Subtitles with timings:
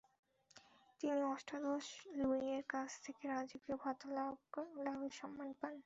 [1.01, 1.85] তিনি অষ্টাদশ
[2.19, 4.07] লুইয়ের কাছ থেকে রাজকীয় ভাতা
[4.85, 5.73] লাভের সম্মান পান।